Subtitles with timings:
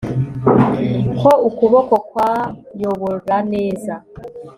[1.19, 3.93] Ko ukuboko kwayobora neza